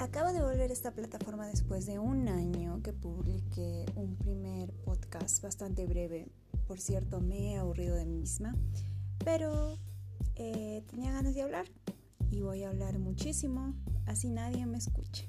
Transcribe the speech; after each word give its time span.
Acabo 0.00 0.32
de 0.32 0.40
volver 0.40 0.70
a 0.70 0.72
esta 0.72 0.92
plataforma 0.92 1.48
después 1.48 1.84
de 1.84 1.98
un 1.98 2.28
año 2.28 2.80
que 2.84 2.92
publiqué 2.92 3.84
un 3.96 4.14
primer 4.14 4.72
podcast 4.84 5.42
bastante 5.42 5.86
breve. 5.86 6.28
Por 6.68 6.78
cierto, 6.78 7.20
me 7.20 7.54
he 7.54 7.56
aburrido 7.56 7.96
de 7.96 8.06
mí 8.06 8.18
misma, 8.18 8.54
pero 9.24 9.76
eh, 10.36 10.84
tenía 10.88 11.12
ganas 11.12 11.34
de 11.34 11.42
hablar 11.42 11.66
y 12.30 12.42
voy 12.42 12.62
a 12.62 12.68
hablar 12.68 13.00
muchísimo, 13.00 13.74
así 14.06 14.30
nadie 14.30 14.66
me 14.66 14.78
escuche. 14.78 15.28